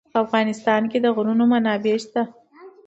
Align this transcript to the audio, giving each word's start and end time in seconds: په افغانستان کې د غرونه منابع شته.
په 0.13 0.17
افغانستان 0.25 0.81
کې 0.91 0.97
د 1.01 1.05
غرونه 1.15 1.43
منابع 1.51 1.95
شته. 2.03 2.21